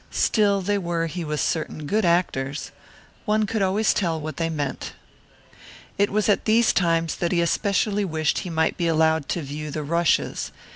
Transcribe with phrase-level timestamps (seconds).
[0.09, 2.71] Still, they were, he was certain, good actors.
[3.25, 4.93] One could always tell what they meant.
[5.99, 9.69] It was at these times that he especially wished he might be allowed to view
[9.69, 10.51] the "rushes."